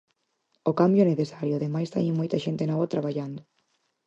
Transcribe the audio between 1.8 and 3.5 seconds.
teñen moita xente nova traballando.